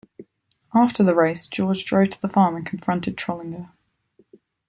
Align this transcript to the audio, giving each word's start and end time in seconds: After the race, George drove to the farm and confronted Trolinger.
After 0.73 1.03
the 1.03 1.13
race, 1.13 1.45
George 1.45 1.85
drove 1.85 2.09
to 2.09 2.21
the 2.23 2.27
farm 2.27 2.55
and 2.55 2.65
confronted 2.65 3.15
Trolinger. 3.17 3.69